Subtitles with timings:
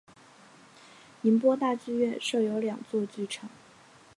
[1.21, 3.47] 宁波大剧院设有两座剧场。